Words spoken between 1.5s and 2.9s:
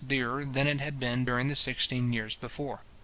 sixteen years before.